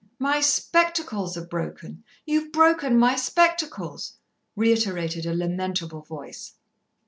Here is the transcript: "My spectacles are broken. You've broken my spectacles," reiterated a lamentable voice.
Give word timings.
"My 0.17 0.39
spectacles 0.41 1.37
are 1.37 1.45
broken. 1.45 2.03
You've 2.25 2.51
broken 2.51 2.97
my 2.97 3.15
spectacles," 3.15 4.13
reiterated 4.55 5.27
a 5.27 5.35
lamentable 5.35 6.01
voice. 6.01 6.55